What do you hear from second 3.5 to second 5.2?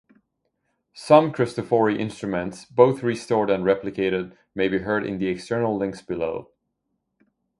and replicated-may be heard in